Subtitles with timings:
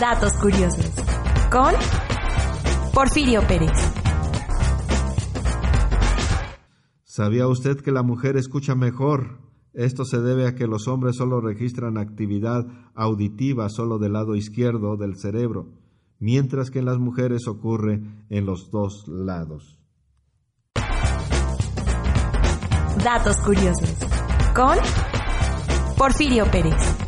[0.00, 0.92] Datos curiosos.
[1.50, 1.74] Con
[2.94, 3.72] Porfirio Pérez.
[7.02, 9.40] ¿Sabía usted que la mujer escucha mejor?
[9.74, 12.64] Esto se debe a que los hombres solo registran actividad
[12.94, 15.72] auditiva solo del lado izquierdo del cerebro,
[16.20, 19.80] mientras que en las mujeres ocurre en los dos lados.
[23.02, 23.96] Datos curiosos.
[24.54, 24.76] Con
[25.96, 27.07] Porfirio Pérez.